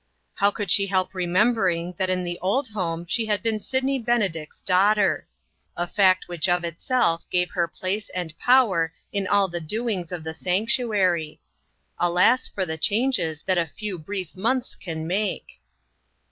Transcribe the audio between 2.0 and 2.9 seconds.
in the old